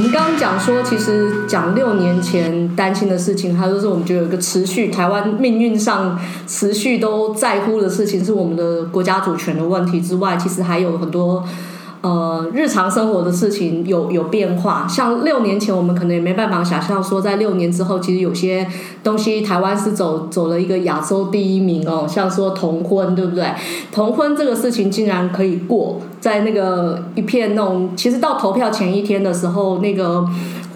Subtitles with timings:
[0.00, 11.44] 我们刚刚讲说，其实讲六年前担心的事情，还有就是我们觉得有一个持续台湾命运上持续都在乎的事情，是我们的国家主权的问题之外，其实还有很多。
[12.02, 18.66] 呃，日常生活的事情有有变化，像六年前我们可能也没办法想象说，在六年之后，其实有些
[19.04, 23.44] 东西台湾是走走了一个亚洲第一名哦，像说同婚，对不对？
[23.92, 30.26] 同婚这个事情竟然可以过，在那个一片那种，其实到投票前一天的时候，那个。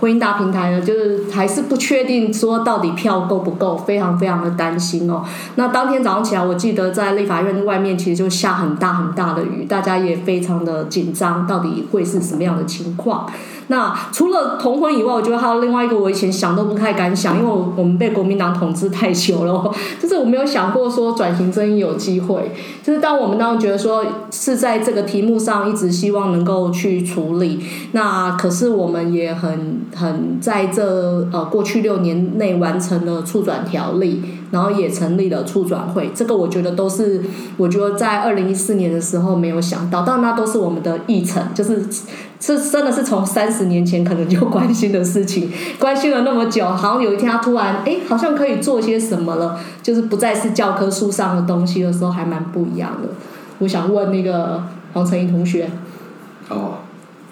[0.04, 5.24] 婚姻大平台呢，就是还是不确定说到底票够不够，非常非常的担心哦。
[5.54, 13.26] 那当天早上起来，我记得在立法院外面其实就下很大很大的雨，大家也非常的紧张，到底会是什么样的情况？
[13.68, 22.52] 那除了同婚以外，我觉得还有另外一个，我以前想都不太敢想，因为我我们被国民党统治太久了，就是我没有想过说转型正义有机会。
[22.82, 34.22] 就是当我们当时觉得说是在这个题目上一直希望能够去处理，那可是我们也很很在这呃过去六年内完成了促转条例。
[34.50, 37.20] 然后也成立了促转会，这个我觉得都是，
[37.56, 41.84] 我觉得在二零一四年的时候没有想到，但那都是我们的议程，就是
[42.44, 53.08] 是真的是从三十年前可能就关心的事情，关心了那么久，好像有一天他突然哎，好像可以做些什么了，就是不再是教科书上的东西的时候，还蛮不一样的。
[53.60, 55.70] 我想问那个黄成毅同学。
[56.48, 56.83] 哦。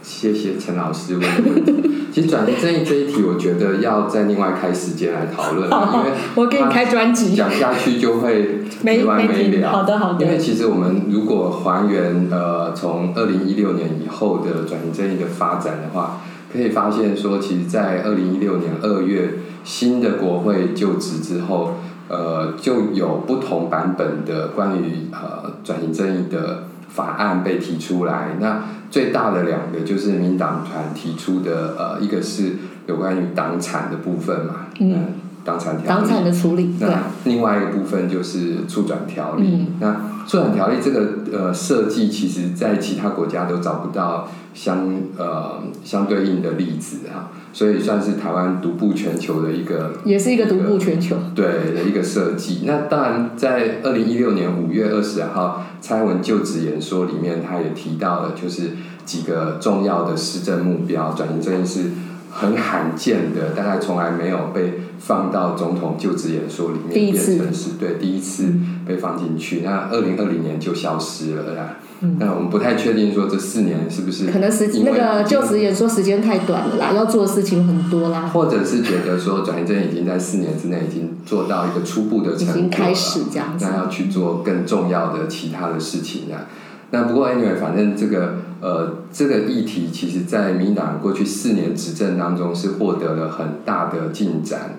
[0.03, 1.73] 谢谢陈老师问的问题。
[2.13, 9.71] 其实转型正义这一题，我觉得要再另外开时间来讨论，因为我给你开专辑，讲下去就会没完没了。
[9.71, 10.25] 好的好的。
[10.25, 16.21] 因为其实我们如果还原呃从二零一六年以后的转型正义的发展的话，
[16.53, 21.77] 可以发现说，其实，在二零一六年二月新的国会就职之后，
[22.09, 28.37] 呃，就有不同版本的关于呃转型正义的法案被提出来。
[28.41, 35.07] 那最大的两个就是民党团提出的，呃，一个是有关于党产的部分嘛，嗯，
[35.45, 52.63] 党产条例，党产的处理，那另外一个部分就是促转条例，嗯、那促转条例这个呃设计，其实在其他国家都找不到相呃相对应的例子啊，所以算是台湾独步全球的一个，也是一个独步全球，对的一个设计。
[52.65, 55.67] 那当然，在二零一六年五月二十号。
[55.83, 58.71] 蔡英文就职演说里面，他也提到了，就是
[59.05, 61.91] 几个重要的施政目标，转型正义是
[62.31, 68.45] 很罕见的，大概从来没有被放到总统就职演说里面，变成是对第一次
[68.87, 69.61] 被放进去。
[69.65, 71.77] 那二零二零年就消失了啦。
[72.19, 78.23] 那我们不太确定说这四年是不是可能时那个就职演说时间太短了啦，要做的事情很多啦。
[78.23, 86.47] 或者是觉得说转型正义已经在四年之内已经做到一个初步的成果了，已经开始这样子，那要去做更重要的其他的事情呀。
[86.91, 94.77] 那不过 anyway，反正这个呃这个议题，其实在民党过去四年执政当中是获得了很大的进展。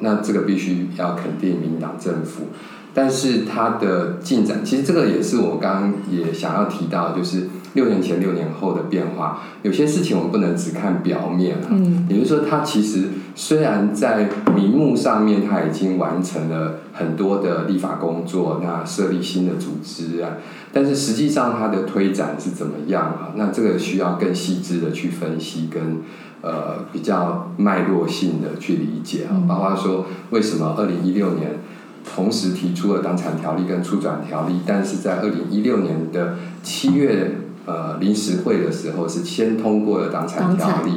[0.00, 2.46] 那这个必须要肯定民党政府。
[2.94, 9.40] 但是它的进展，其实这个也是我刚刚也想要提到，就是六年前、六年后的变化。
[9.62, 20.36] 有些事情我们不能只看表面啊，嗯，也就是说，它其实虽然在名目上面，它已经完成了很多的立法工作，那设立新的组织啊，
[20.72, 23.32] 但是实际上它的推展是怎么样啊？
[23.34, 26.02] 那这个需要更细致的去分析跟
[26.42, 31.58] 呃比较脉络性的去理解啊，包括说为什么二零一六年。
[32.04, 40.92] 同时提出了党产条例跟出转条例，但是在二零一六年的七月呃临时会的时候，是先通过了党产条例，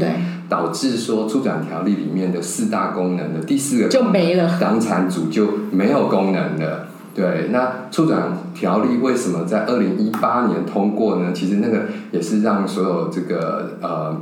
[0.49, 6.87] 导致说出转条例里面的四大功能的第四个就没了，党产组就没有功能了。
[7.15, 11.31] 对，那出转条例为什么在二零一八年通过呢？
[11.33, 14.15] 其实那个也是让所有这个呃。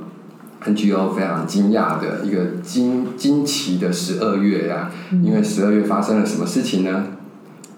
[0.63, 4.91] NGO 非常惊讶的一个惊惊奇的十二月呀、啊，
[5.23, 7.07] 因为十二月发生了什么事情呢？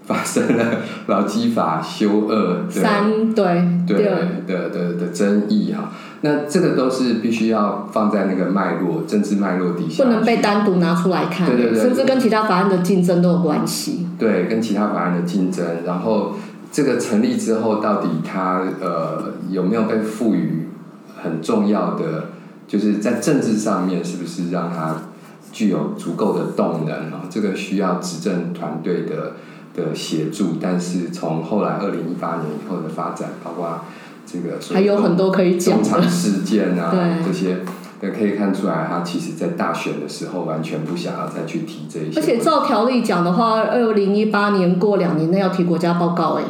[0.08, 0.64] 发生了
[1.08, 4.06] 劳基法修二的三对对
[4.48, 5.92] 的的的争议哈，
[6.22, 14.08] 那这个都是必须要放在那个脉络政治脉络底下，不能被单独拿出来看，对对对，甚至跟其他法案的竞争都有关系。
[14.18, 16.36] 对，跟其他法案的竞争，然后
[16.72, 20.70] 这个成立之后，到底它呃有没有被赋予
[21.22, 22.30] 很重要的？
[22.68, 24.96] 就是在政治上面，是不是让他
[25.54, 27.24] 具有足够的动能啊？
[27.30, 29.34] 这个需要执政团队的
[29.74, 30.58] 的协助。
[30.62, 33.80] 但是从后来二零一八年以后的发展，包括
[34.26, 36.94] 这个还有很多可以讲的事件啊，
[37.26, 37.60] 这些
[38.02, 42.20] 也可以看出来，他其实在大选的时候完全不想要再去提这一些。
[42.20, 46.44] 而且照条例讲的话，二零一八年过两年内要提国家报告，哎。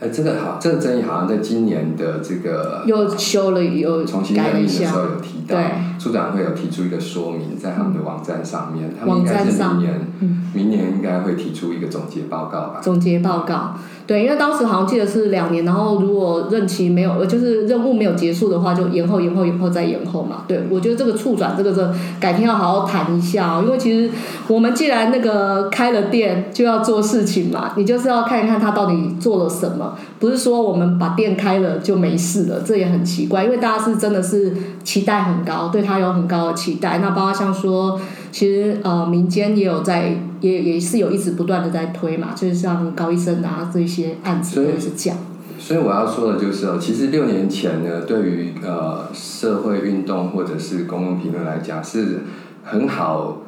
[0.00, 5.56] 哎，这个好，这个争议好像在今年的这个又修了，又重新任命的时候有提到，
[5.98, 10.12] 处长会有提出一个说明在他们的网站上面，他们应该是明年，
[10.54, 12.80] 明年应该会提出一个总结报告吧？
[12.80, 13.74] 总结报告。
[14.08, 20.44] 对，因为当时好像记得是两年，然后如果任期没有，呃，就是任务没有结束的话，就延后、延后、延后再延后嘛。
[20.48, 21.86] 对，我觉得这个促转这个是
[22.18, 24.10] 改天要好好谈一下哦，因为其实
[24.48, 36.96] 我们既然那个开了店，就要做事情嘛，你就是要看一看他到底做了什么，不是说我们把店开了就没事了，这也很奇怪，因为大家是真的是期待很高，对他有很高的期待。
[37.02, 38.00] 那包括像说。
[38.30, 45.18] 其实呃，民间也有在，也也是有一直不断的在推嘛，就是像高医生啊这些案子都是这样。
[45.58, 52.20] 所以我要说的就是哦，其实六年前呢，对于呃社会运动或者是公共评论来讲是
[52.64, 53.38] 很好，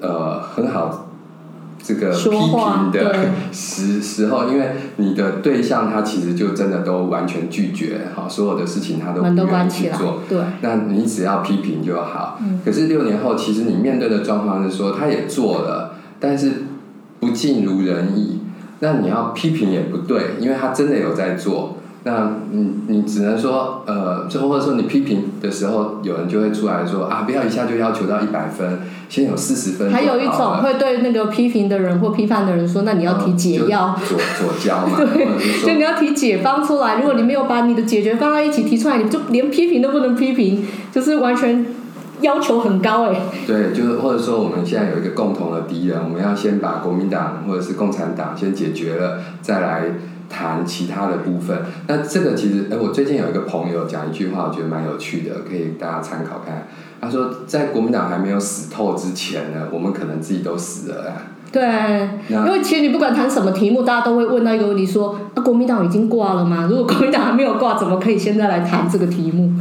[0.00, 1.02] 呃很好。
[1.82, 3.14] 这个批评的
[3.52, 10.20] 时时候，因为你的对象他其实就真的都完全拒绝，好，所有的事情他都不愿意去做。
[10.28, 12.38] 对，那你只要批评就好。
[12.40, 12.60] 嗯。
[12.64, 16.52] 可是六年后，其实你面对的状况是说，他也做了，但是
[17.20, 18.40] 不尽如人意。
[18.80, 21.76] 那你要批评也不对，因为他真的有在做。
[22.04, 28.78] 那你你只能说，呃，就或者说你批评的时候，有人就会出来说啊，不要一下就要求到一百分，
[29.08, 29.90] 先有四十分。
[29.90, 35.26] 还有一种会对那个批评的人或批判的人说，那你要提解药，呃、左左交嘛， 对，
[35.66, 36.98] 就你要提解方出来。
[36.98, 41.66] 如果你没有把你的解决方案一起提出来，你就连批评都不能批评，就是完全
[42.20, 43.20] 要求很高哎。
[43.46, 49.84] 对，就是或者说我们现在有一个共同的敌人，我们要先把国民党或者是共产党先解决了，再来。
[50.28, 56.66] 谈其他的部分，那这个其实，哎，我最近有一个朋友讲一句话，我觉得蛮有趣的，可以大家参考看。
[57.00, 61.12] 他说，在国民党还没有死透之前呢，我们可能自己都死了。
[61.52, 61.62] 对，
[62.28, 66.66] 因为其实你不管谈什么题目，大家都会问到一个问题，说，啊，国民党已经挂了吗？
[66.68, 69.52] 如果国民党还没有挂，怎么可以现在来谈这个题目？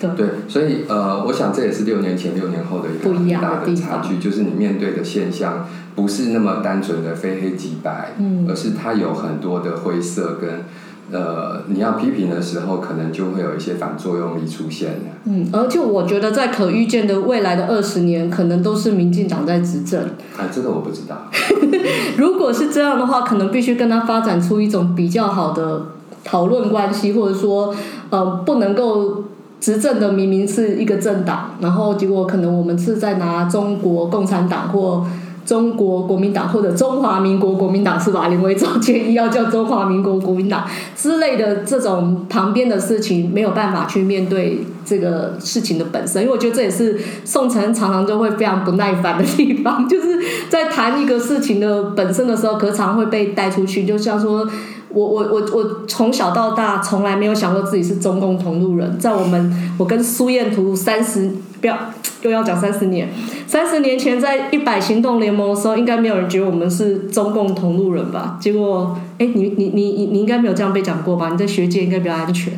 [0.00, 10.64] 对，对，所以呃，我想这也是六年前、六年后的一个很大的差距，就是你面对的现象不是那么单纯的非黑即白，嗯，而是它有很多的灰色跟
[11.12, 15.00] 呃，你要批评的时候，可能就会有一些反作用力出现。
[15.24, 20.00] 嗯，而且我觉得在可预见的未来的二十年，可能都是民进党在执政。
[20.38, 21.26] 哎，这个我不知道。
[22.16, 25.86] 如果是这样的话，可能必须跟他发展出一种比较好的
[26.22, 27.74] 讨论关系，或者说，
[28.10, 29.24] 呃，不能够。
[29.60, 35.06] 执政的明明是一个政党，然后结果可能我们是在拿中国共产党或
[35.44, 38.28] 中国国民党或者中华民国国民党是吧？
[38.28, 40.64] 林为总建议要叫中华民国国民党
[40.96, 50.18] 之类的这种旁边的事情，没有办法去面对这个事情的本身，因为我觉得这也是宋晨常常就会非常不耐烦的地方，就是
[50.48, 54.48] 在谈一个事情的本身的时候，可常会被带出去，就像说。
[54.92, 61.76] 我我我我从小到大从来没有想过自己是中共同路人，在我们我跟苏彦图三十不要
[62.22, 63.08] 又要讲三十年，
[63.46, 68.36] 三十年前在一百行动联盟的时候，应该没有人觉得我们是中共同路人吧？
[68.40, 71.28] 结果哎，你你你你你应该没有这样被讲过吧？
[71.30, 72.52] 你在学界应该比较安全，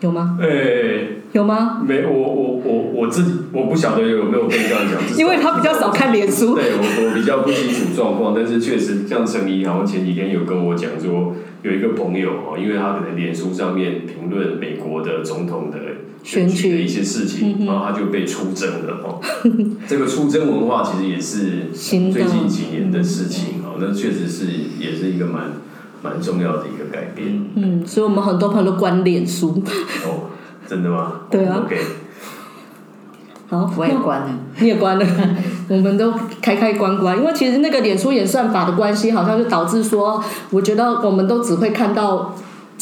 [0.00, 0.38] 有吗？
[0.40, 1.82] 哎、欸，有吗？
[1.86, 6.54] 没，我我我我自己我不晓得有没有被这样讲，因为他比较少看脸书。
[6.54, 15.78] 对，我我比较不清楚状况，但是确实像陈怡好像前几天有跟我讲说，有一个朋友哦，因为他可能脸书上面评论美国的总统的
[16.22, 19.20] 选举的一些事情，然后他就被出征了哦。
[19.86, 24.46] 这个出征文化其实也是最近几年的事情哦，那确实是
[24.80, 25.52] 也是一个蛮
[26.02, 27.44] 蛮重要的一个改变。
[27.54, 29.62] 嗯，所以我们很多朋友都关脸书。
[30.04, 30.30] 哦，
[30.68, 31.12] 真的吗？
[31.30, 31.62] 对啊。
[31.64, 31.78] OK。
[33.48, 35.06] 好，我也关了， 你也关了，
[35.68, 42.34] 我们都开开关关，因为其实那个脸书演算法的关系，好像就导致说，我觉得我们都只会看到。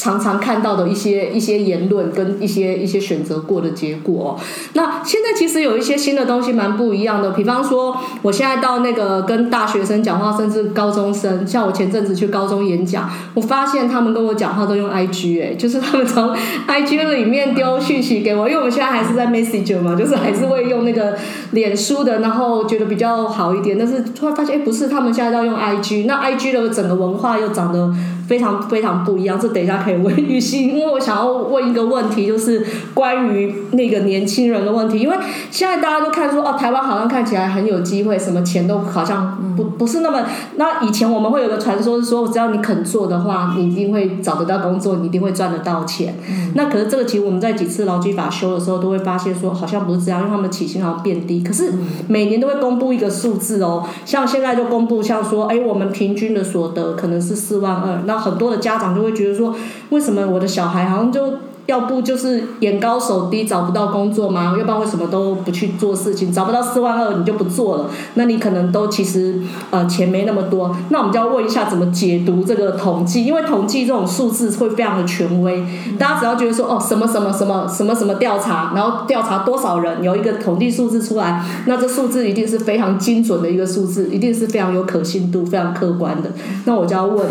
[0.05, 4.39] 常常看到的一些一些言论跟一些一些选择过的结果，
[4.75, 7.31] 那现在其实有一些新的东西蛮不一样的。
[7.31, 16.37] 比方说，我现在到那个跟大学生讲话，甚至高中生，像我前阵子去高中演讲，我发现他们跟我讲话都用 IG，哎，就是他们从
[16.69, 21.17] IG 里面丢讯息给我，因为我们现在还是在 Messenger 嘛，就是还是会用那个
[21.53, 23.79] 脸书的，然后觉得比较好一点。
[23.79, 27.91] 但是突然发现，哎，不是，他们现在要用 IG，那 IG 的整个文化又长得
[28.27, 29.39] 非常非常不一样。
[29.39, 29.75] 这等一下。
[29.85, 32.65] 可以问予昕，因为我想要问一个问题，就是
[32.95, 34.99] 关于那个年轻人的问题。
[34.99, 35.17] 因为
[35.51, 40.23] 现在大家都看说，哦，台湾好像看起来很有机会，什么钱都好像不不是那么。
[40.57, 46.15] 那以前我们会有个传说是说，只要你肯做的话，你一定会找得到工作，你一定会赚得到钱。
[46.55, 51.43] 那可是这个其实我们在几次劳基法修的时候，都会发现说，好像不是这样，因为他们起薪好像变低。
[51.43, 51.73] 可是
[52.09, 59.55] 每年都会公布一个数字哦，像现在就公布，像说，哎，我们平均的所得可能是四万二，那到很多的家长就会觉得说，
[59.91, 61.21] 为什么我的小孩好像就。
[61.67, 64.55] 要不就是眼高手低找不到工作吗？
[64.59, 66.31] 要不然为什么都不去做事情？
[66.31, 67.87] 找不到四万二你就不做了？
[68.17, 69.41] 那你可能都其实
[69.71, 70.77] 呃钱没那么多。
[70.91, 73.25] 那我们就要问一下怎么解读这个统计？
[73.25, 75.65] 因为统计这种数字会非常的权威，
[75.99, 86.31] 大家只要觉得说哦什么什么什么什么什么调查，然后调查多少人有一个统计数字出来，那这数字一定是非常精准的一个数字，一定是非常有可信度、非常客观的。
[86.67, 87.27] 那我就要问。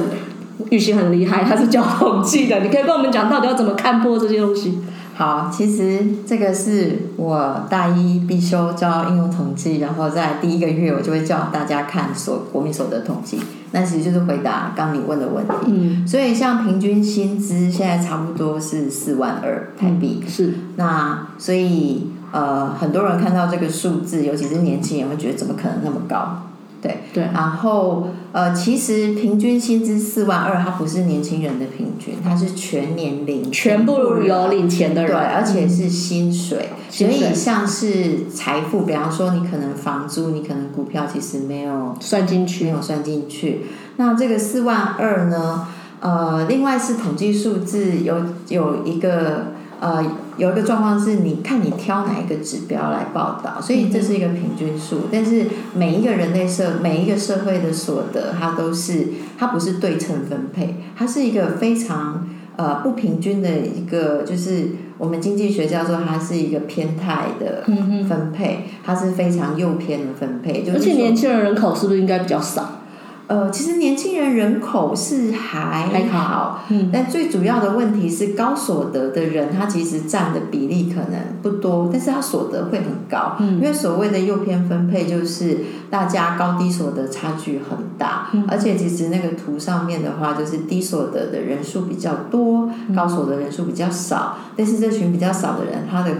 [0.69, 4.79] 玉溪很厉害，他是教统计的， 你可以跟我们讲到底要怎么看破这些东西。
[5.15, 13.37] 好，其实这个是我大一必修教应用统计，然后在第一个月我就会教大家看所国民所得统计，
[13.73, 15.53] 那其实就是回答刚你问的问题。
[15.67, 20.53] 嗯，所以像平均薪资现在差不多是四万二台币，嗯，是。
[20.77, 26.41] 那所以呃，很多人看到这个数字，尤其是年轻人会觉得怎么可能那么高？
[26.83, 43.61] 对对，然后呃，其实平均薪资四万二，它不是年轻人的平均，它是全年龄全部有领钱的人，对，而且是薪水，嗯、所以像是财富，比方说你可能房租，你可能股票，其实没有算进去，没有算进去。
[43.95, 45.67] 那这个四万二呢？
[46.01, 48.17] 呃，另外是统计数字有
[48.49, 49.53] 有一个。
[49.79, 50.01] 呃，
[50.37, 55.01] 有一个状况是，你看你挑哪一个指标来报道，所以这是一个平均数。
[55.11, 67.63] 但是每一个人类社，每一个社会的所得，它都是，它不是对称分配，它是一个非常呃不平均的一个，就是我们经济学叫做它是一个偏态的
[68.07, 70.63] 分配，它是非常右偏的分配。
[70.63, 72.79] 就是、而且年轻人人口是不是应该比较少？
[73.27, 85.57] 呃，其实年轻人人口是还好，还好，嗯，但最主要的问题是高所得的人，他其实占的比例可能不多，但是他所得会很高，嗯，因为所谓的右偏分配就是
[85.89, 96.11] 大家高低所得差距很大，嗯，而且其实那个图上面的话，就是低所得的人数比较多，高所得人数比较少，但是这群比较少的人，他的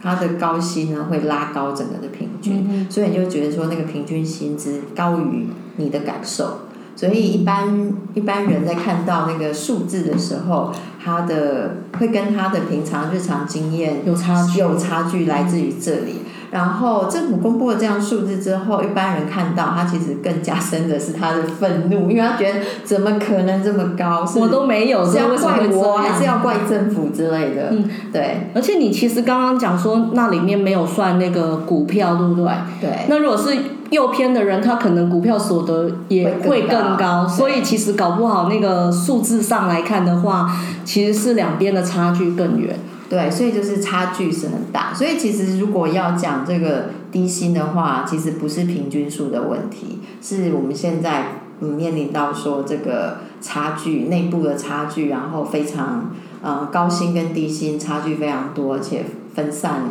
[0.00, 6.60] 他的高薪呢会拉高整个的平均，嗯，所以你就觉得说那个平均薪资高于你的感受，
[6.94, 16.16] 所以一般一般人在看到那个数字的时候，他的会跟他的平常日常经验有差距，有差距来自于这里。
[16.52, 24.22] 然后政府公布了这样数字之后，一般人看到他其实更加深的是他的愤怒，因为他觉得怎么可能这么高？
[24.36, 27.70] 我都没有，是要怪我还是要怪政府之类的？
[27.70, 28.50] 嗯，对。
[28.54, 32.52] 而且你其实刚刚讲说那里面没有算那个股票，对不对？
[32.82, 32.90] 对。
[33.08, 33.56] 那如果是
[33.88, 40.50] 右偏的人，他可能股票所得也会更高，所以其实搞不好那个数字上来看的话，
[40.84, 42.78] 其实是两边的差距更远。
[43.12, 44.94] 对，所以就是差距是很大。
[44.94, 59.04] 所以其实如果要讲这个低薪的话，其实不是平均数的问题，是我们现在嗯面临到说这个差距内部的差距，然后非常呃高薪跟低薪差距非常多，而且
[59.34, 59.82] 分散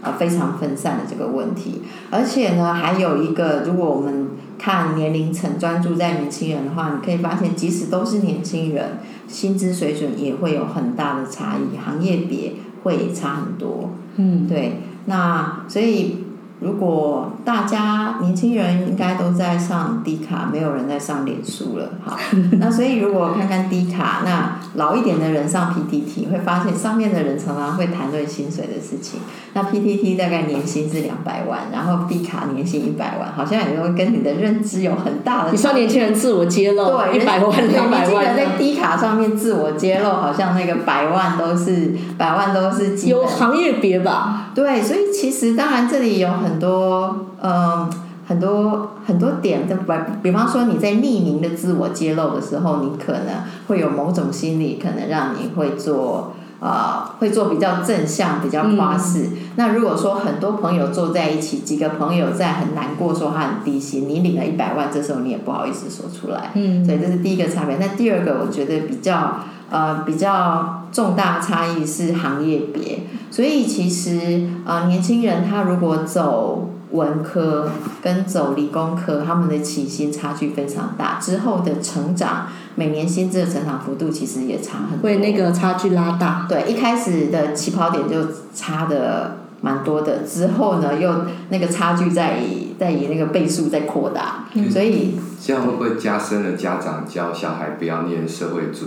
[0.00, 1.82] 呃非常分散的这个问题。
[2.12, 12.52] 而且呢，还有一个，如果我们看年龄层专注在年轻人的话，你可以发现，即使都是年轻人，薪资水准也会有很大的差异，行业别。
[12.82, 16.27] 会差很多，嗯，对，那所以。
[16.60, 22.18] 如果大家年轻人应该都在上低卡，没有人在上脸书了，好，
[22.58, 29.20] 那所以如果看看低卡，那老一点的人上 PTT 会发现上面的人常常会谈论薪水的事情。
[29.54, 35.52] 那 PTT 大概年薪是两百万，然后低卡年薪一百万，好像也会跟你的认知有很大的。
[35.52, 44.50] 你说年轻人自我揭露，对，一百万两百万，在低卡上面自我揭露，好像那个百万都是百万都是有行业别吧？
[44.56, 46.47] 对，所以其实当然这里有很。
[46.48, 47.90] 很多嗯，
[48.26, 59.28] 很多很多点的，比比方说你在匿名的自我揭露的时候，你可能会有某种心理，可能让你会做啊、呃，会做比较正向、比较夸饰。
[59.30, 66.50] 嗯、那如果说很多朋友坐在一起，几个朋友在很难过，说他很低薪，你领了一百万，这时候你也不好意思说出来。
[66.54, 67.76] 嗯，所以这是第一个差别。
[67.76, 69.40] 那第二个，我觉得比较
[69.70, 73.00] 呃比较重大差异是行业别。
[73.30, 77.70] 所以其实啊、呃，年轻人他如果走文科
[78.02, 82.46] 跟走理工科，他们的起薪差距非常大，之后的成长，
[82.76, 86.46] 每年薪资的成长幅度其实也差很多，会那个差距拉大。
[86.48, 91.12] 对，一开始的起跑点就差的蛮多的，之后呢又
[91.48, 98.86] 那个差距在以在以那个倍数在扩大，嗯、所以这样会不会加深了家长教小孩不要念社会组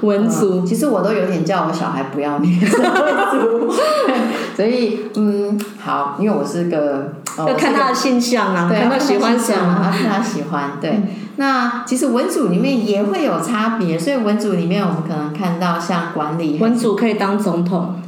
[0.06, 0.66] 文组、嗯？
[0.66, 3.74] 其实我都有点叫我小孩不要念社会组，
[4.56, 10.72] 所以嗯好，因为我是个要看他的性向啊，看他喜欢什么，要看他喜欢。
[10.80, 11.02] 对，
[11.36, 18.00] 那其实文组里面也会有差别，所以文组里面我们可能看到像管理，文组可以当总统，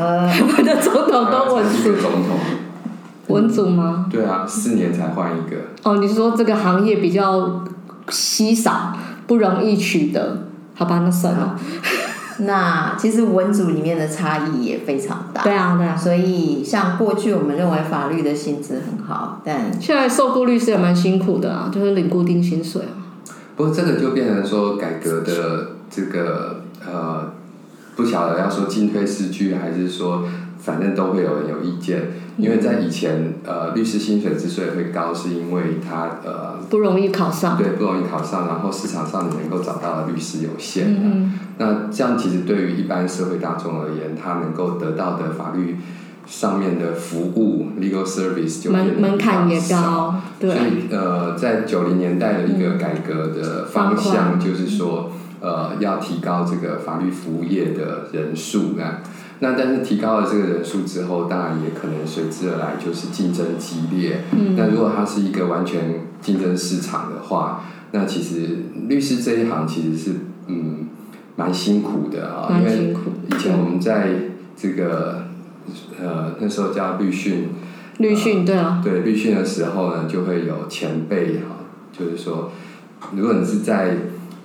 [0.00, 0.26] 呃，
[0.56, 2.38] 我的总统都文组， 总统，
[3.28, 4.06] 文组吗？
[4.10, 5.56] 对啊，四年才换一个。
[5.82, 7.62] 哦，你是说这个行业比较
[8.08, 11.54] 稀少，不容易取得，好吧，那算了。
[12.38, 15.42] 那其实文组里面的差异也非常大。
[15.42, 15.94] 对啊，对啊。
[15.94, 22.96] 所以像过去我们认为法律的薪资很好，但现在受雇律师也蛮辛苦的啊，就是领固定薪水啊。
[23.54, 27.30] 不过这个就变成说改革的这个呃，
[28.00, 30.24] 不晓得要说进退失据，还是说
[30.58, 32.00] 反正都会有人有意见。
[32.38, 40.86] 因为在以前，呃，律师薪水之所以会高，是因为他呃不容易考上，对，不容易考上，然后市场上你能够找到的律师有限。
[40.88, 45.76] 嗯嗯，那这样其实对于一般社会大众而言，他能够得到的法律
[46.26, 50.14] 上面的服务 （legal service） 就门门槛也高。
[50.38, 50.50] 对。
[50.50, 59.00] 所以呃，在九零年代的一个改革的方向，就是说，呃，要提高这个法律服务业的人数啊。
[59.42, 64.24] 那但是提高了这个人数之后，当然也可能随之而来就是竞争激烈。
[64.32, 64.54] 嗯。
[64.54, 70.16] 那如果它是一个完全竞争市场的话，那其实律师这一行其实是
[70.46, 70.88] 嗯
[71.36, 72.94] 蛮辛苦的啊，因为
[73.30, 74.10] 以前我们在
[74.54, 75.24] 这个
[75.98, 77.48] 呃那时候叫律训。
[77.96, 78.82] 律训对啊。
[78.84, 81.64] 对律训的时候呢，就会有前辈哈，
[81.98, 82.52] 就是说，
[83.16, 83.96] 如果你是在。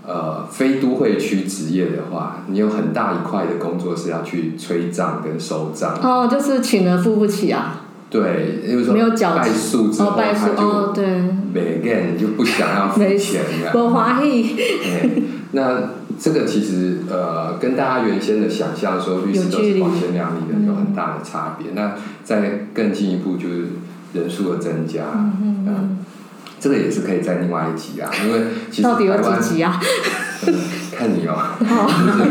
[0.08, 5.98] 呃，非都会区职业的话，你有很大一块的工作是要去催账跟收账。
[6.02, 7.82] 哦，就是请了付不起啊。
[8.10, 11.06] 对，因为说没有缴败诉之后，哦，败诉哦，对。
[11.52, 13.72] 每个人就不想要付钱了。
[13.72, 14.56] 不欢喜。
[15.52, 15.82] 那
[16.20, 21.72] 这个其实呃，跟大家原先的想象说律师都是光鲜亮丽的，有很大的差别。
[21.74, 23.68] 那再更进一步就是
[24.14, 25.02] 人数的增加。
[25.16, 25.95] 嗯嗯。
[26.66, 28.40] 嗯这个也是可以在另外一集啊，因为
[28.72, 29.80] 其实到底有几集啊？
[30.92, 31.38] 看你哦。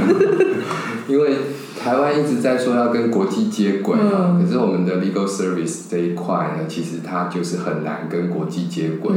[1.06, 1.36] 因为
[1.80, 9.12] 台湾一直在说要跟国际接轨啊，可是我们的 legal service 这一块呢，其实它就是很难跟国际接轨。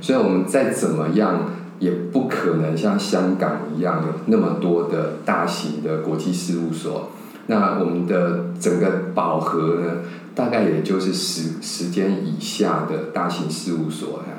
[0.00, 7.10] 所以我们再怎么样，也不可能像香港一样有那么多的大型的国际事务所。
[7.48, 9.96] 那我们的整个饱和呢，
[10.34, 14.38] 大概也就是十十间以下的大型事务所呀。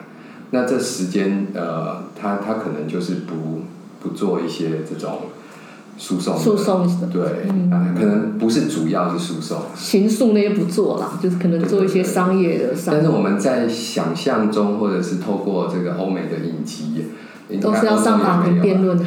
[0.53, 3.63] 那这时间，呃，他他可能就是不
[3.99, 5.21] 不做一些这种
[5.97, 12.75] 诉讼，诉讼的，对，嗯，可能不是主要是诉讼，刑诉那些不做了，就是可能做一些商业的。
[12.85, 17.05] 但是我们在想象中，或者是透过这个欧美的影集。
[17.57, 19.05] 都是要上法庭辩论的，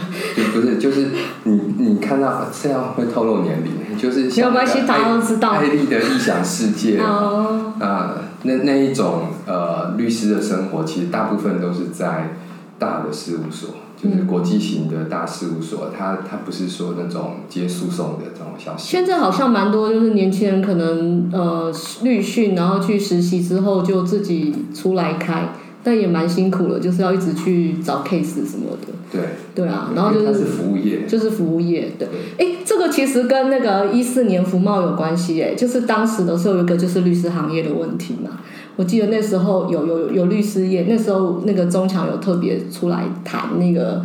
[0.54, 1.08] 不是，就是
[1.44, 5.50] 你你看到这样会透露年龄，就是没有关系，大家都知道。
[5.50, 12.34] 艾丽的异想世界啊， 呃，那那一种呃律师的生活，其实大部分都是在
[12.78, 18.90] 大的事务所，就是国际型的大事务所，他他不是说那种接诉讼的这种消息。
[18.90, 25.48] 现在好像蛮多，就是年轻人可能呃律训，然后去实习之后就自己出来开。
[25.86, 28.92] 但也蛮辛苦了，就是要一直去找 case 什么的。
[29.12, 29.20] 对。
[29.54, 31.92] 对啊，然后就是，是服务业，就是服务业。
[31.96, 32.08] 对。
[32.36, 38.40] 哎，这个其实跟那个一四年服贸有关系哎，就是当时的时候有一个就是律师行业的问题嘛。
[38.74, 44.04] 我记得那时候有有有律师业，那时候那个中强有特别出来谈那个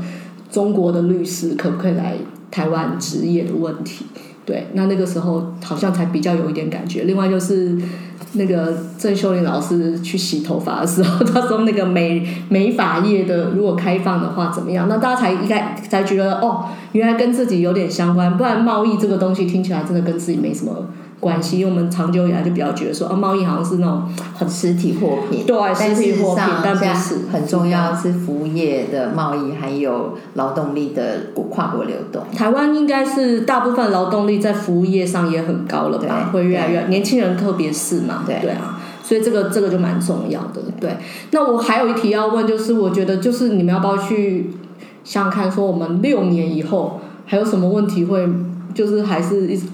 [0.51, 2.15] 中国的律师可不可以来
[2.51, 4.05] 台湾执业的问题。
[4.45, 7.04] 对，那那个时候好像才比较有一点感觉。
[7.04, 7.77] 另外就是。
[8.34, 14.88] 那个郑秀玲老师去洗头发的时候， 他说那个美美发业的如果开放的话怎么样？
[14.88, 20.88] 那大家才应该才觉得哦，原来跟自己有点相关，不然贸易这个东西听起来真的跟自己没什么。
[21.21, 24.03] 关系，因为我们长久以来就比较觉得说，啊，贸易好像是那种
[24.34, 32.23] 很实体货品，对，实体货品，但不是很重要是服务业的贸易，还有劳动力的跨国流动。
[32.36, 36.31] 台湾应该是大部分劳动力在服务业上也很高了吧？
[36.34, 40.63] 会越来越年轻人，特别是嘛，对，对啊，所以这个这个就蛮重要的。
[40.79, 40.97] 对，
[41.29, 44.49] 那我还有一题要问，就是我觉得就是你们要不要去
[45.03, 48.27] 想想看，说我们六年以后还有什么问题会，
[48.73, 49.67] 就是还是一直。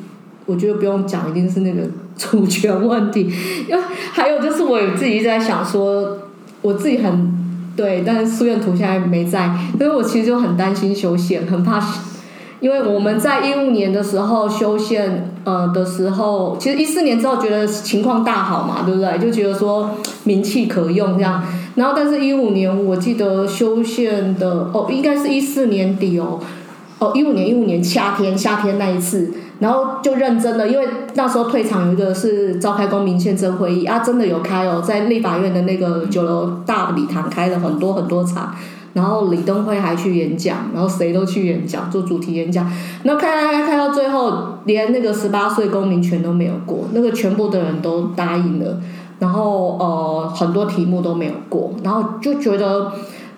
[0.47, 1.83] 我觉得不用讲，一定是那个
[2.17, 3.29] 主权问题，
[3.69, 6.17] 因为还有就是我自己一直在想说，
[6.63, 7.31] 我自己很
[7.75, 11.79] 对，但是苏彦图现在没在，所以我其实就很担心修宪，很怕，
[12.59, 19.19] 因为我们在一五年的时候修宪呃的时候，其实一四年之后觉得情况大好嘛，对不对？
[19.19, 19.91] 就觉得说
[20.23, 21.43] 名气可用这样，
[21.75, 26.39] 然后但是一五年我记得修宪的哦，应该是一四年底哦。
[26.99, 38.53] 哦，一五年一五年夏天夏天那一次，然后就认真的，因为那时候退场有一个是召开公民宪政会议啊，真的有开哦，在立法院的那个九楼大礼堂开了很多很多场。
[38.93, 42.67] 然后李登辉还去演讲，然后谁都去演讲做主题演讲，
[43.03, 48.79] 那开开开开到最后，连那个十八岁公民权都没有过，那个全部的人都答应了，
[49.19, 52.91] 然后呃很多题目都没有过，然后就觉得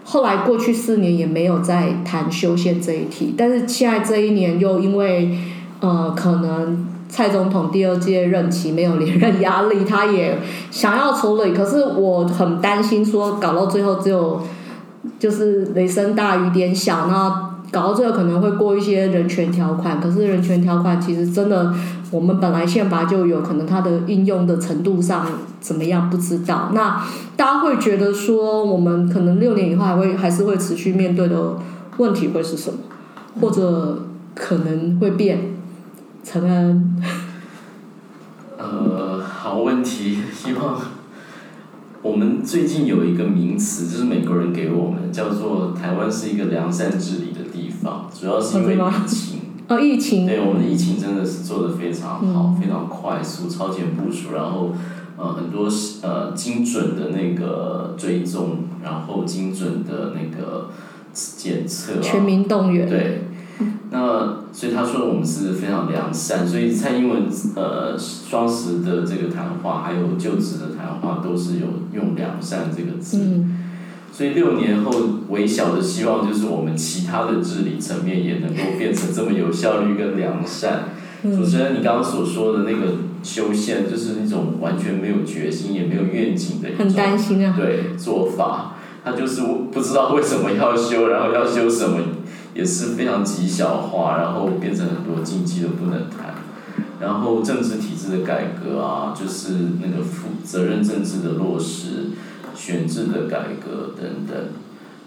[0.05, 5.37] 后来过去四年也没有再谈修宪这一题，但是现在这一年又因为
[5.79, 10.37] 呃可能蔡总统第二届任期没有连任压力，他也
[10.71, 14.41] 想要处理，可是我很担心说搞到最后只有。
[15.17, 17.29] 就是雷声大雨点小，那
[17.71, 21.73] 搞到最后可能会过一些人权条款，可是人权条款其实真的，
[22.11, 25.25] 我们本来宪法就有可能它的应用的程度上
[25.61, 26.71] 怎么样不知道。
[26.73, 27.01] 那
[27.37, 31.55] 大家会觉得说，我们可能六年以后还会还是会持续面对的
[31.97, 32.77] 问题会是什么？
[33.39, 34.03] 或者
[34.35, 35.39] 可能会变？
[36.23, 36.95] 承恩，
[38.57, 40.79] 呃，好问题， 希望。
[42.01, 49.39] 我们最近有一个名词，就是美国人给我们，叫做台湾是一个良善治理的地方，主要是因为疫情。
[49.67, 50.25] 哦，疫情。
[50.25, 54.71] 对，我们的疫情真的是做的非常好，非常快速，超前部署，然后
[55.17, 55.67] 呃很多
[56.01, 60.69] 呃精准的那个追踪，然后精准的那个
[61.13, 61.99] 检测。
[61.99, 62.87] 全民动员。
[62.87, 63.28] 对。
[63.91, 67.23] 那所以他说我们是非常良善，所以蔡英文
[67.55, 73.17] 呃双十的这个谈话，还有就职的谈话，都是有用良善这个字。
[73.17, 73.57] 嗯。
[74.11, 74.91] 所以六年后，
[75.29, 80.89] 微小的希望就是我们其他的治理层面也能够变成这么有效率跟良善。
[81.23, 81.35] 嗯。
[81.35, 86.85] 主持人，你刚刚所说的那个修宪，就是那种完全没有决心也没有愿景的一种。
[86.85, 87.55] 很担心啊。
[87.57, 91.97] 对，做法，他就是不知道为什么要修，然后要修什么。
[92.59, 96.35] 也是非常极小化，然后变成很多禁忌都不能谈，
[96.99, 102.09] 然后政治体制的改革啊，就是那个负责任政治的落实，
[102.53, 104.47] 选制的改革等等，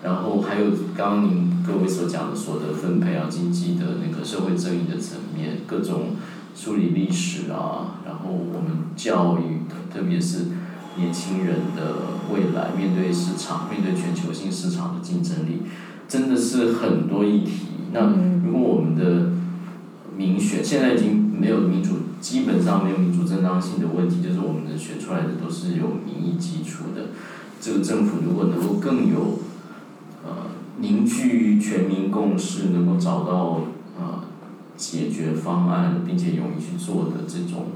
[0.03, 6.17] 然后还有刚刚您各位所讲的所得分配啊，经济的那个社会正义的层面，各种
[6.57, 10.47] 梳理历史啊，然后我们教育，特别是
[10.97, 11.83] 年轻人的
[12.33, 15.65] 未来，面对市场，面对全球性市场的竞争力。
[16.13, 17.53] 真的是很多议题。
[17.91, 18.13] 那
[18.45, 19.31] 如果我们的
[20.15, 27.13] 民选现在已经没有民主，基本上没有民主正当性的问题，就是我们的选出来的都是有民意基础的。
[27.59, 29.39] 这个政府如果能够更有
[30.23, 33.63] 呃凝聚全民共识，能够找到
[33.99, 34.25] 呃
[34.77, 37.69] 解决方案，并且勇于去做的这种。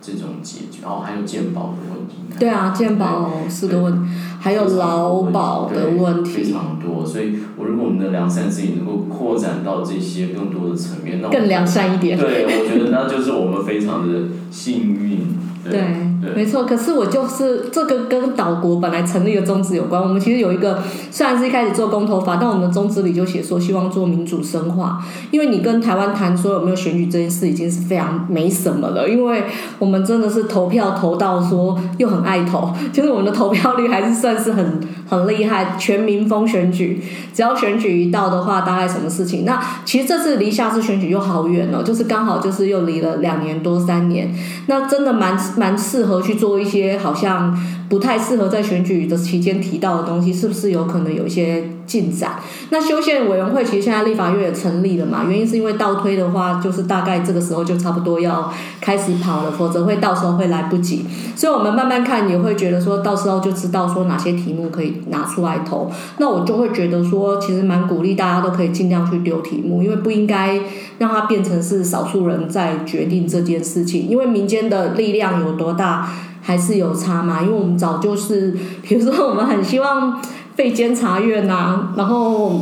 [0.00, 2.16] 这种解决，哦，还有健保的问题。
[2.38, 4.08] 对啊，健保是个问题，
[4.40, 6.30] 还有劳保的问题。
[6.30, 12.18] 非常多，所以我如果我们的良善自己能够扩展到这些更多的层面，那更良善一点。
[12.18, 15.20] 对，我觉得那就是我们非常的幸运。
[15.62, 16.64] 对，对，没错。
[16.64, 20.00] 可是我就是这个跟岛国本来成立的宗旨有关。
[20.00, 25.04] 我们其实有一个，虽然是一开始做公投法，但我们的宗旨里就写说希望做民主深化。
[25.30, 29.08] 因为你跟台湾谈说有没有选举这件事，已经是非常没什么了。
[29.08, 29.44] 因为
[29.78, 34.80] 我们真的是投票投到说又很爱投，就是我们的投票率还是算是很
[35.10, 37.02] 很厉害，全民风选举。
[37.34, 39.44] 只要选举一到的话，大概什么事情？
[39.44, 44.32] 那其实这次离下次选举又好远了，就是刚好就是又离了两年多三年。
[44.68, 45.38] 那真的蛮。
[45.56, 47.58] 蛮适合去做一些好像
[47.90, 52.38] 不太适合在选举的期间提到的东西，是不是有可能有一些进展？
[52.70, 58.48] 那修宪委员会其实现在立法院也成立了嘛，原因是因为倒推的话，就是大概这个时候就差不多要
[58.80, 61.04] 开始跑了，否则会到时候会来不及。
[61.34, 65.90] 所以我们慢慢看也会觉得说到时候就知道说哪些题目可以拿出来投。
[66.18, 70.60] 那我就会觉得说，其实蛮鼓励大家都可以尽量去丢题目，因为不应该
[70.98, 76.08] 让它变成是少数人在决定这件事情，因为民间的力量有多大。
[76.50, 80.20] 还是有差嘛，因为我们早就是，比如说我们很希望
[80.56, 82.60] 被监察院呐、啊，然后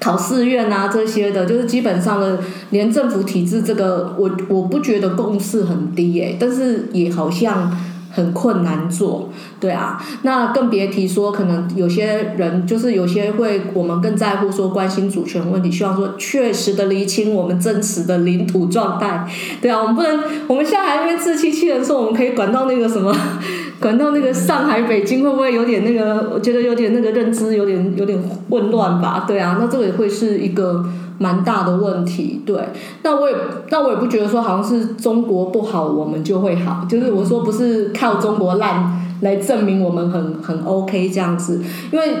[0.00, 7.70] 考试院啊这些的，就是基本上的连政府体制这个，我我不觉得共识很低诶、但是也好像。
[8.10, 9.28] 很困难做，
[9.60, 19.28] 对啊，那更别提说，可能有些人就是有些会，我们更在乎说关心主权问题，希望说确实的厘清我们真实的领土状态，
[19.60, 23.14] 对啊，我们不能，我们现在还在那边自欺欺人说我们可以管到那个什么，
[23.78, 26.30] 管到那个上海、北京，会不会有点那个？
[26.32, 28.18] 我觉得有点那个认知有点有点
[28.50, 30.84] 混乱吧，对啊，那这个也会是一个。
[31.18, 32.56] 蛮大的问题，对，
[33.02, 33.36] 那我也，
[33.70, 42.16] 那我也不觉得说好像是中国不好，我们就会好，就是我说不是靠中国烂来证明我们很很 OK 这样子，因为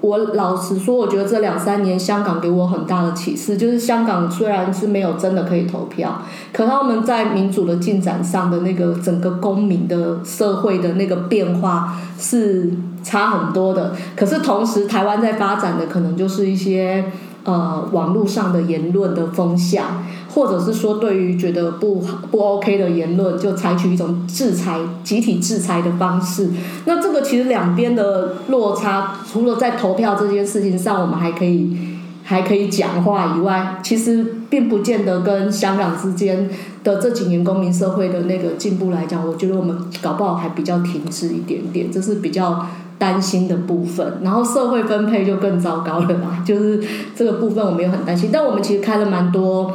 [0.00, 12.70] 我老实说，我觉得这两三年香港给我很大的启示，就是香港虽然是没有真的可以投票，可他们在民主的进展上的那个整个公民的社会的那个变化是
[13.04, 13.92] 差很多的。
[14.16, 17.04] 可是同时，台湾在发展的可能就是一些
[17.44, 20.04] 呃网络上的言论的风向。
[20.34, 21.96] 或者是说，对于觉得不
[22.30, 26.48] 不 OK 的言论，就采取一种制裁、集体制裁的方式。
[26.86, 31.76] 那这个其实两边的落差，除了在投票这件事情上，我们还可以
[32.24, 36.48] 还可以讲话以外，其实并不见得跟香港之间
[36.82, 42.66] 的这几年公民社会的那个进步来讲，我觉得我们搞不好还比较停滞一点点，这是比较
[43.02, 44.20] 担心的部分。
[44.22, 46.80] 然后社会分配就更糟糕了吧， 就是
[47.16, 48.30] 这个部分我们也很担心。
[48.32, 49.72] 但我们其实开了蛮多。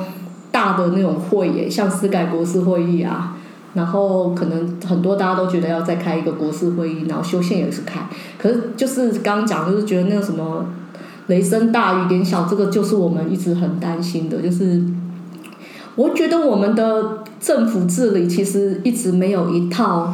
[0.49, 3.35] 大的那种会议，像司改国事会议啊，
[3.75, 7.99] 然后可能很多大家都觉得要再开一个国事会议，然后修宪也是开，
[8.39, 10.65] 可是就是刚刚讲，就是觉得那个什么
[11.27, 14.81] 雷声大雨点小，这个就是我们一直很担心的，就是
[15.95, 20.11] 我觉得我们的政府治理其实一直没有一套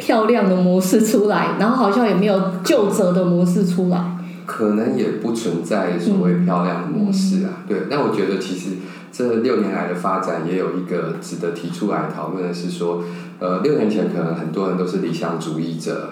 [0.00, 8.70] 漂亮的模式出来，然后好像也没有就责的模式出来，可能也不存在所谓漂亮的模式啊，嗯、对，那我觉得其实。
[9.12, 13.02] 这六年来的发展也有一个值得提出来讨论的是说，
[13.40, 16.10] 呃，六年前可能很多人都是理想主义者，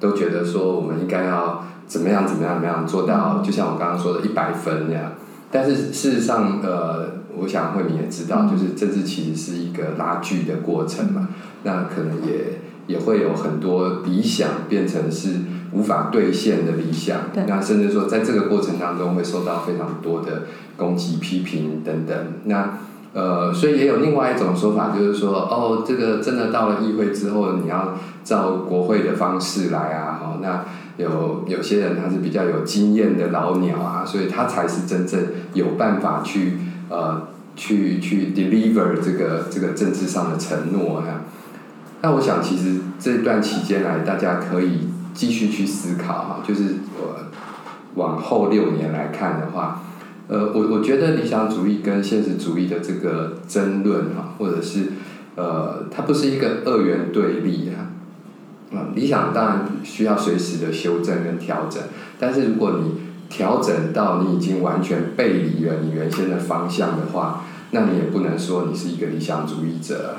[0.00, 5.12] 都觉得说我们应该要怎么样怎么样怎么样做到，就像我刚刚说的一百分那样。
[5.52, 11.28] 但是事实上，呃，我想慧敏也知道，就是政治其实是一个拉锯的过程嘛，
[11.62, 12.59] 那可能也
[12.90, 15.36] 也会有很多理想变成是
[15.72, 20.42] 无法兑现的理想，那甚至说在这个过程当中会受到非常多的。
[20.80, 22.78] 攻击、批评等等，那
[23.12, 30.64] 呃，所以也有另外一种说法，就是说，哦，这个真的到了议会之后，你要照国会的方式来啊，哦，那
[30.96, 35.20] 有有些人他是比较有经验的老鸟啊，所以他才是真正
[35.52, 36.54] 有办法去
[36.88, 41.24] 呃去去 deliver 这个这个政治上的承诺啊。
[42.02, 47.26] 那我想，其实这段期间来，大家可以继续去思考哈，就是我
[47.94, 49.82] 往后六年来看的话。
[50.28, 54.92] 呃，我我觉得理想主义跟现实主义的这个争论哈，或者是
[55.34, 57.90] 呃，它不是一个二元对立啊。
[58.72, 61.82] 啊，理想当然需要随时的修正跟调整，
[62.18, 70.14] 但是如果你调整到你已经完全背离了你原先的方向的话，那你也不能说你是一个理想主义者。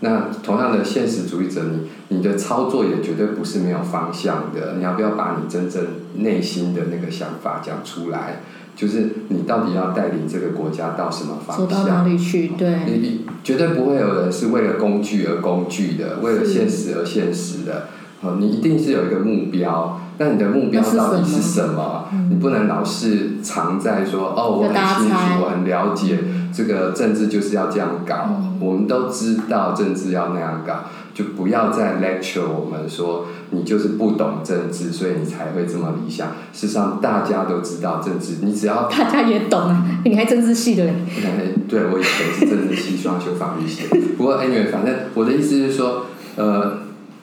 [0.00, 4.74] 那同样的现实主义者，你你的操作也绝对不是没有方向的。
[4.76, 5.82] 你要不要把你真正
[6.16, 8.40] 内心的那个想法讲出来？
[8.76, 11.68] 就是你到底要带领这个国家到什么方向？
[11.68, 12.48] 走到哪里去？
[12.58, 12.80] 对。
[12.86, 17.86] 你你绝对不会有人是为了工具而工具的，为了现实而现实的。
[18.20, 20.00] 好，你一定是有一个目标。
[20.16, 22.08] 那你的目标到底是什么？
[22.30, 26.18] 你不能老是藏在说哦，我很清楚，我很了解，
[26.54, 28.40] 这个政治就是要这样搞。
[28.60, 30.84] 我们都知道政治要那样搞。
[31.14, 36.32] 就不要再 lecture 我们说你就是不懂政治，所以你才会这么理想。
[36.52, 40.92] 事实上，大家都知道政治，你只要大家也懂啊，你还政治系的嘞？
[41.70, 43.86] 对，我以前是政治系，双修法律系。
[44.16, 46.78] 不过 anyway，反正我的意思是说，呃，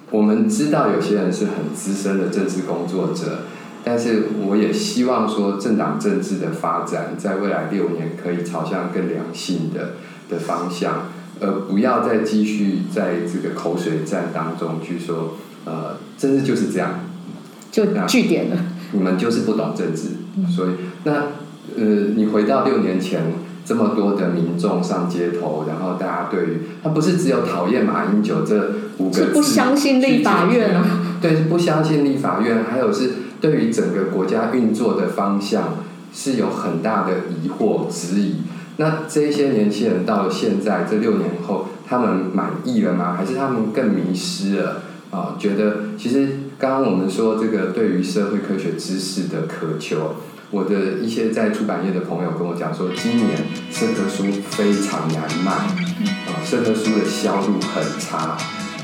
[0.09, 3.39] 我们知道有些人是很资深的政治工作者，
[3.83, 9.93] 但是我也希望说，政党政治的发展在未来六年可以朝向更良性的
[10.29, 11.09] 的方向。
[11.39, 16.99] 而，不要再继续在这个口水战当中去说，呃，政治就是这样，
[17.71, 18.57] 就据点了。
[18.91, 20.69] 你们就是不懂政治，嗯、所以
[21.03, 21.13] 那
[21.75, 21.83] 呃，
[22.15, 23.23] 你回到六年前，
[23.65, 31.17] 这么多的民众上街头，然后大家对于他不是只有讨厌马英九这五个字，是不相信立法院啊？
[31.21, 35.79] 对，是不相信立法院，还有是对于整个国家运作的方向
[36.13, 38.43] 是有很大的疑惑、质疑。
[38.77, 43.15] 那这些年轻人到了现在这六年后，他们满意了吗？
[43.17, 44.83] 还是他们更迷失了？
[45.11, 50.15] 啊，觉得其实刚刚我们说这个对于社会科学知识的渴求，
[50.51, 53.37] 我的一些在出版业的朋友跟我讲说，今年
[53.69, 58.37] 社科书非常难卖，啊，社科书的销路很差。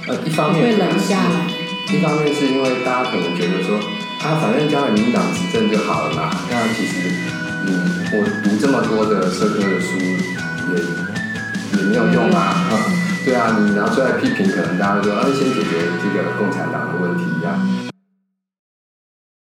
[0.08, 1.48] 呃，一方面会冷下来，
[1.94, 3.80] 一方面是因为大家可能觉得说，
[4.28, 6.30] 他，反正将来民进党执政就好了嘛。
[6.50, 7.14] 那其实。
[7.70, 7.74] 嗯，
[8.14, 9.98] 我读这么多的社科的书，
[10.72, 10.80] 也
[11.78, 12.56] 也没有用啊。
[13.26, 17.87] 对啊，你拿出来批评，可能大家都说，啊，先解决这个共产党的问题一样。